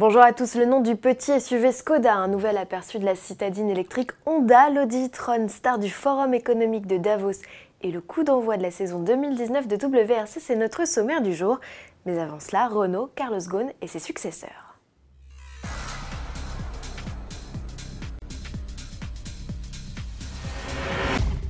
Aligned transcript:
Bonjour 0.00 0.22
à 0.22 0.32
tous, 0.32 0.54
le 0.54 0.64
nom 0.64 0.80
du 0.80 0.96
petit 0.96 1.38
SUV 1.38 1.72
Skoda, 1.72 2.14
un 2.14 2.26
nouvel 2.26 2.56
aperçu 2.56 2.98
de 2.98 3.04
la 3.04 3.14
citadine 3.14 3.68
électrique 3.68 4.12
Honda, 4.24 4.70
l'Audi 4.70 5.10
Tron, 5.10 5.46
star 5.48 5.78
du 5.78 5.90
Forum 5.90 6.32
économique 6.32 6.86
de 6.86 6.96
Davos 6.96 7.42
et 7.82 7.90
le 7.90 8.00
coup 8.00 8.24
d'envoi 8.24 8.56
de 8.56 8.62
la 8.62 8.70
saison 8.70 9.00
2019 9.00 9.68
de 9.68 9.76
WRC, 9.76 10.40
c'est 10.40 10.56
notre 10.56 10.86
sommaire 10.86 11.20
du 11.20 11.34
jour. 11.34 11.60
Mais 12.06 12.18
avant 12.18 12.40
cela, 12.40 12.68
Renault, 12.68 13.10
Carlos 13.14 13.42
Ghosn 13.46 13.72
et 13.82 13.88
ses 13.88 13.98
successeurs. 13.98 14.70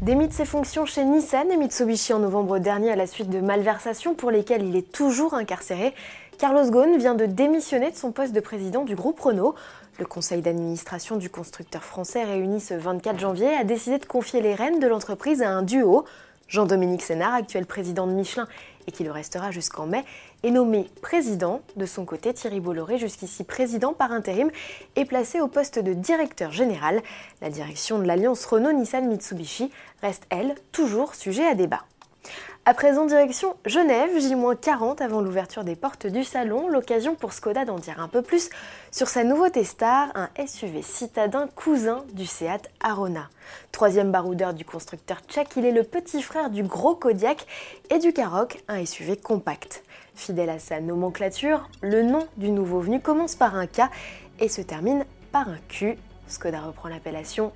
Démite 0.00 0.32
ses 0.32 0.46
fonctions 0.46 0.84
chez 0.84 1.04
Nissan 1.04 1.48
et 1.52 1.56
Mitsubishi 1.56 2.12
en 2.12 2.18
novembre 2.18 2.58
dernier 2.58 2.90
à 2.90 2.96
la 2.96 3.06
suite 3.06 3.30
de 3.30 3.38
malversations 3.38 4.14
pour 4.14 4.32
lesquelles 4.32 4.64
il 4.64 4.74
est 4.74 4.90
toujours 4.90 5.34
incarcéré. 5.34 5.94
Carlos 6.42 6.72
Ghosn 6.72 6.96
vient 6.96 7.14
de 7.14 7.24
démissionner 7.24 7.92
de 7.92 7.96
son 7.96 8.10
poste 8.10 8.32
de 8.32 8.40
président 8.40 8.82
du 8.82 8.96
groupe 8.96 9.20
Renault. 9.20 9.54
Le 10.00 10.06
conseil 10.06 10.42
d'administration 10.42 11.14
du 11.14 11.30
constructeur 11.30 11.84
français 11.84 12.24
réuni 12.24 12.60
ce 12.60 12.74
24 12.74 13.20
janvier 13.20 13.54
a 13.54 13.62
décidé 13.62 13.98
de 13.98 14.06
confier 14.06 14.40
les 14.40 14.56
rênes 14.56 14.80
de 14.80 14.88
l'entreprise 14.88 15.40
à 15.40 15.50
un 15.50 15.62
duo. 15.62 16.04
Jean-Dominique 16.48 17.02
Sénard, 17.02 17.32
actuel 17.32 17.64
président 17.64 18.08
de 18.08 18.12
Michelin 18.12 18.48
et 18.88 18.90
qui 18.90 19.04
le 19.04 19.12
restera 19.12 19.52
jusqu'en 19.52 19.86
mai, 19.86 20.04
est 20.42 20.50
nommé 20.50 20.90
président. 21.00 21.60
De 21.76 21.86
son 21.86 22.04
côté, 22.04 22.34
Thierry 22.34 22.58
Bolloré, 22.58 22.98
jusqu'ici 22.98 23.44
président 23.44 23.92
par 23.92 24.10
intérim, 24.10 24.50
est 24.96 25.04
placé 25.04 25.40
au 25.40 25.46
poste 25.46 25.78
de 25.78 25.92
directeur 25.92 26.50
général. 26.50 27.02
La 27.40 27.50
direction 27.50 28.00
de 28.00 28.04
l'alliance 28.04 28.44
Renault-Nissan-Mitsubishi 28.46 29.70
reste, 30.02 30.24
elle, 30.28 30.56
toujours 30.72 31.14
sujet 31.14 31.46
à 31.46 31.54
débat. 31.54 31.84
À 32.64 32.74
présent, 32.74 33.06
direction 33.06 33.56
Genève, 33.66 34.16
J-40 34.16 35.02
avant 35.02 35.20
l'ouverture 35.20 35.64
des 35.64 35.74
portes 35.74 36.06
du 36.06 36.22
salon, 36.22 36.68
l'occasion 36.68 37.16
pour 37.16 37.32
Skoda 37.32 37.64
d'en 37.64 37.80
dire 37.80 38.00
un 38.00 38.06
peu 38.06 38.22
plus 38.22 38.50
sur 38.92 39.08
sa 39.08 39.24
nouveauté 39.24 39.64
star, 39.64 40.12
un 40.14 40.28
SUV 40.46 40.80
citadin 40.80 41.48
cousin 41.56 42.04
du 42.12 42.24
Seat 42.24 42.70
Arona. 42.80 43.28
Troisième 43.72 44.12
baroudeur 44.12 44.54
du 44.54 44.64
constructeur 44.64 45.18
tchèque, 45.26 45.56
il 45.56 45.66
est 45.66 45.72
le 45.72 45.82
petit 45.82 46.22
frère 46.22 46.50
du 46.50 46.62
gros 46.62 46.94
Kodiak 46.94 47.48
et 47.90 47.98
du 47.98 48.12
Karoq, 48.12 48.62
un 48.68 48.86
SUV 48.86 49.16
compact. 49.16 49.82
Fidèle 50.14 50.50
à 50.50 50.60
sa 50.60 50.80
nomenclature, 50.80 51.68
le 51.80 52.04
nom 52.04 52.28
du 52.36 52.52
nouveau 52.52 52.78
venu 52.78 53.00
commence 53.00 53.34
par 53.34 53.56
un 53.56 53.66
K 53.66 53.90
et 54.38 54.48
se 54.48 54.62
termine 54.62 55.04
par 55.32 55.48
un 55.48 55.58
Q. 55.68 55.98
Skoda 56.28 56.60
reprend 56.60 56.88
l'appellation 56.88 57.52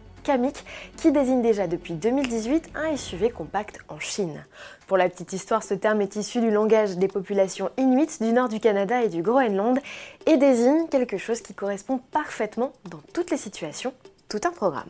Qui 0.96 1.12
désigne 1.12 1.40
déjà 1.40 1.68
depuis 1.68 1.94
2018 1.94 2.70
un 2.74 2.96
SUV 2.96 3.30
compact 3.30 3.78
en 3.88 4.00
Chine. 4.00 4.44
Pour 4.88 4.96
la 4.96 5.08
petite 5.08 5.32
histoire, 5.32 5.62
ce 5.62 5.74
terme 5.74 6.00
est 6.00 6.16
issu 6.16 6.40
du 6.40 6.50
langage 6.50 6.96
des 6.96 7.06
populations 7.06 7.70
inuites 7.76 8.20
du 8.20 8.32
nord 8.32 8.48
du 8.48 8.58
Canada 8.58 9.04
et 9.04 9.08
du 9.08 9.22
Groenland 9.22 9.78
et 10.26 10.36
désigne 10.36 10.88
quelque 10.88 11.16
chose 11.16 11.42
qui 11.42 11.54
correspond 11.54 12.00
parfaitement 12.10 12.72
dans 12.90 13.00
toutes 13.14 13.30
les 13.30 13.36
situations, 13.36 13.92
tout 14.28 14.40
un 14.42 14.50
programme. 14.50 14.88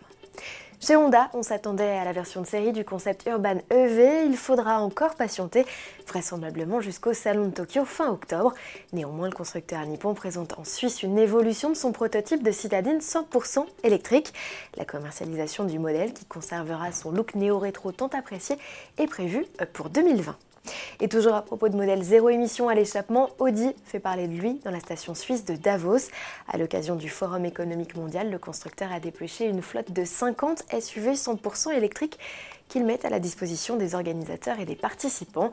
Chez 0.79 0.95
Honda, 0.95 1.31
on 1.33 1.43
s'attendait 1.43 1.97
à 1.97 2.05
la 2.05 2.13
version 2.13 2.43
de 2.43 2.47
série 2.47 2.73
du 2.73 2.85
concept 2.85 3.27
Urban 3.27 3.57
EV. 3.71 4.27
Il 4.27 4.37
faudra 4.37 4.81
encore 4.81 5.15
patienter, 5.15 5.65
vraisemblablement 6.07 6.83
jusqu'au 6.83 7.15
salon 7.15 7.47
de 7.47 7.51
Tokyo 7.51 7.87
fin 7.87 8.11
octobre. 8.11 8.53
Néanmoins, 8.93 9.29
le 9.29 9.35
constructeur 9.35 9.85
nippon 9.87 10.13
présente 10.13 10.59
en 10.59 10.65
Suisse 10.65 11.03
une 11.03 11.19
évolution 11.19 11.71
de 11.71 11.75
son 11.75 11.93
prototype 11.93 12.43
de 12.43 12.51
citadine 12.51 12.99
100% 12.99 13.65
électrique. 13.85 14.35
La 14.77 14.85
commercialisation 14.85 15.65
du 15.65 15.79
modèle, 15.79 16.13
qui 16.13 16.27
conservera 16.27 16.93
son 16.93 17.11
look 17.11 17.35
néo-rétro 17.35 17.93
tant 17.93 18.09
apprécié, 18.09 18.59
est 18.99 19.07
prévue 19.07 19.47
pour 19.73 19.89
2020. 19.89 20.37
Et 20.99 21.09
toujours 21.09 21.35
à 21.35 21.43
propos 21.43 21.69
de 21.69 21.77
modèle 21.77 22.03
zéro 22.03 22.31
émission 22.31 22.71
à 22.71 22.75
l'échappement, 22.75 23.29
Audi 23.39 23.75
fait 23.85 24.01
parler 24.01 24.29
de 24.29 24.33
lui 24.33 24.61
dans 24.65 24.71
la 24.71 24.81
station 24.81 25.15
suisse 25.15 25.45
de 25.45 25.55
Davos. 25.55 26.09
À 26.49 26.57
l'occasion 26.57 26.97
du 26.97 27.11
Forum 27.11 27.45
économique 27.45 27.97
mondial, 27.97 28.31
le 28.31 28.39
constructeur 28.39 28.91
a 28.91 28.99
dépêché 28.99 29.45
une 29.45 29.61
flotte 29.61 29.93
de 29.93 30.07
50 30.07 30.65
SUV 30.81 31.13
100% 31.13 31.75
électriques 31.75 32.19
qu'il 32.69 32.87
met 32.87 33.05
à 33.05 33.11
la 33.11 33.21
disposition 33.21 33.77
des 33.77 33.95
organisateurs 33.95 34.59
et 34.59 34.65
des 34.65 34.75
participants. 34.75 35.53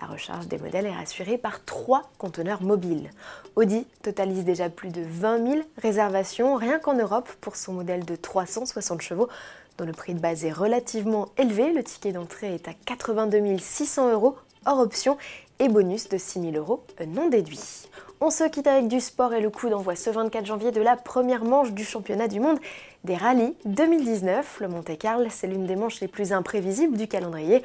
La 0.00 0.06
recharge 0.06 0.46
des 0.46 0.58
modèles 0.58 0.86
est 0.86 1.02
assurée 1.02 1.38
par 1.38 1.64
trois 1.64 2.02
conteneurs 2.16 2.62
mobiles. 2.62 3.10
Audi 3.56 3.88
totalise 4.02 4.44
déjà 4.44 4.70
plus 4.70 4.90
de 4.90 5.02
20 5.02 5.44
000 5.44 5.62
réservations 5.82 6.54
rien 6.54 6.78
qu'en 6.78 6.94
Europe 6.94 7.28
pour 7.40 7.56
son 7.56 7.72
modèle 7.72 8.04
de 8.04 8.14
360 8.14 9.02
chevaux 9.02 9.28
dont 9.76 9.86
le 9.86 9.92
prix 9.92 10.14
de 10.14 10.20
base 10.20 10.44
est 10.44 10.52
relativement 10.52 11.30
élevé. 11.36 11.72
Le 11.72 11.82
ticket 11.82 12.12
d'entrée 12.12 12.54
est 12.54 12.68
à 12.68 12.74
82 12.86 13.58
600 13.58 14.12
euros 14.12 14.36
hors 14.66 14.80
option 14.80 15.16
et 15.58 15.68
bonus 15.68 16.08
de 16.08 16.18
6 16.18 16.40
000 16.40 16.52
euros 16.56 16.82
non 17.06 17.28
déduits. 17.28 17.88
On 18.20 18.30
se 18.30 18.44
quitte 18.44 18.66
avec 18.66 18.88
du 18.88 19.00
sport 19.00 19.34
et 19.34 19.40
le 19.40 19.50
coup 19.50 19.68
d'envoi 19.68 19.96
ce 19.96 20.08
24 20.08 20.46
janvier 20.46 20.70
de 20.70 20.80
la 20.80 20.96
première 20.96 21.44
manche 21.44 21.72
du 21.72 21.84
championnat 21.84 22.28
du 22.28 22.40
monde 22.40 22.58
des 23.04 23.16
rallyes 23.16 23.54
2019. 23.66 24.60
Le 24.60 24.68
Monte 24.68 24.96
Carlo, 24.98 25.26
c'est 25.30 25.46
l'une 25.46 25.66
des 25.66 25.76
manches 25.76 26.00
les 26.00 26.08
plus 26.08 26.32
imprévisibles 26.32 26.96
du 26.96 27.06
calendrier. 27.06 27.62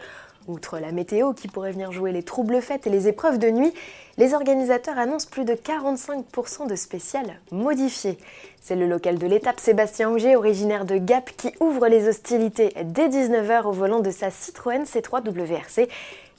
Outre 0.49 0.79
la 0.79 0.91
météo 0.91 1.33
qui 1.33 1.47
pourrait 1.47 1.73
venir 1.73 1.91
jouer 1.91 2.11
les 2.11 2.23
troubles 2.23 2.59
fêtes 2.59 2.87
et 2.87 2.89
les 2.89 3.07
épreuves 3.07 3.37
de 3.37 3.51
nuit, 3.51 3.71
les 4.17 4.33
organisateurs 4.33 4.97
annoncent 4.97 5.27
plus 5.29 5.45
de 5.45 5.53
45% 5.53 6.65
de 6.67 6.75
spéciales 6.75 7.39
modifiées. 7.51 8.17
C'est 8.59 8.75
le 8.75 8.87
local 8.87 9.19
de 9.19 9.27
l'étape 9.27 9.59
Sébastien 9.59 10.09
Auger, 10.09 10.35
originaire 10.35 10.85
de 10.85 10.97
Gap, 10.97 11.29
qui 11.37 11.53
ouvre 11.59 11.87
les 11.87 12.07
hostilités 12.07 12.73
dès 12.83 13.09
19h 13.09 13.65
au 13.65 13.71
volant 13.71 13.99
de 13.99 14.09
sa 14.09 14.31
Citroën 14.31 14.85
C3 14.85 15.21
WRC. 15.29 15.87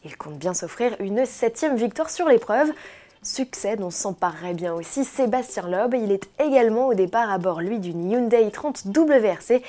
Il 0.05 0.17
compte 0.17 0.39
bien 0.39 0.55
s'offrir 0.55 0.97
une 0.99 1.25
septième 1.25 1.77
victoire 1.77 2.11
sur 2.11 2.27
l'épreuve. 2.27 2.73
Succès 3.23 3.77
dont 3.77 3.91
s'emparerait 3.91 4.55
bien 4.55 4.75
aussi 4.75 5.05
Sébastien 5.05 5.69
Loeb. 5.69 5.95
Il 5.95 6.11
est 6.11 6.29
également 6.41 6.89
au 6.89 6.95
départ 6.95 7.31
à 7.31 7.39
bord, 7.39 7.61
lui, 7.61 7.79
d'une 7.79 8.11
Hyundai 8.11 8.51
30 8.51 8.87
WRC. 8.87 9.63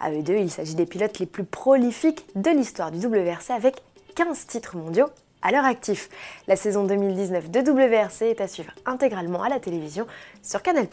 À 0.00 0.10
eux 0.12 0.22
deux, 0.22 0.36
il 0.36 0.50
s'agit 0.50 0.74
des 0.74 0.86
pilotes 0.86 1.18
les 1.18 1.26
plus 1.26 1.44
prolifiques 1.44 2.26
de 2.34 2.50
l'histoire 2.50 2.90
du 2.90 3.06
WRC 3.06 3.50
avec 3.50 3.76
15 4.14 4.46
titres 4.46 4.76
mondiaux 4.76 5.08
à 5.42 5.52
leur 5.52 5.64
actif. 5.64 6.08
La 6.48 6.56
saison 6.56 6.84
2019 6.84 7.50
de 7.50 7.60
WRC 7.60 8.22
est 8.22 8.40
à 8.40 8.48
suivre 8.48 8.72
intégralement 8.86 9.42
à 9.42 9.48
la 9.48 9.60
télévision 9.60 10.06
sur 10.42 10.62
Canal+. 10.62 10.88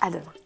À 0.00 0.10
demain. 0.10 0.41